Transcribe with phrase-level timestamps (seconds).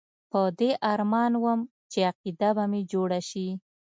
[0.31, 1.59] په دې ارمان وم
[1.91, 3.47] چې عقیده به مې جوړه شي.